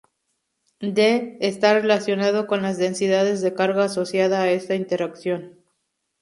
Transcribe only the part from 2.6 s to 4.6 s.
las densidades de carga asociada a